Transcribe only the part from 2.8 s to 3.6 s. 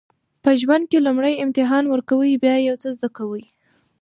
څه زده کوئ.